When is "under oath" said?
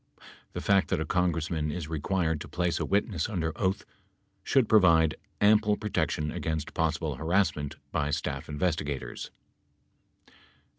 3.29-3.85